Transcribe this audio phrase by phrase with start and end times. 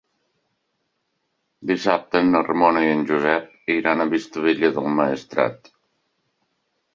[1.71, 5.71] Dissabte na Ramona i en Josep iran a Vistabella del Maestrat.